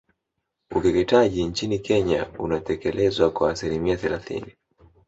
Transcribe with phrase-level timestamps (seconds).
[0.75, 4.55] Ukeketaji nchini Kenya unatekelezwa kwa asilimia thelathini